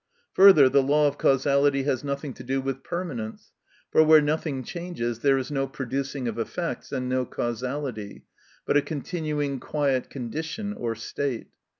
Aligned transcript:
Further, 0.33 0.67
the 0.67 0.81
law 0.81 1.05
of 1.07 1.19
causality 1.19 1.83
has 1.83 2.03
nothing 2.03 2.33
to 2.33 2.43
do 2.43 2.59
with 2.59 2.81
permanence, 2.83 3.51
for 3.91 4.03
where 4.03 4.19
nothing 4.19 4.63
changes 4.63 5.19
there 5.19 5.37
is 5.37 5.51
no 5.51 5.67
producing 5.67 6.27
of 6.27 6.39
effects 6.39 6.91
and 6.91 7.07
no 7.07 7.23
causality, 7.23 8.23
but 8.65 8.75
a 8.75 8.81
continuing 8.81 9.59
quiet 9.59 10.09
condition 10.09 10.73
or 10.73 10.95
state. 10.95 11.49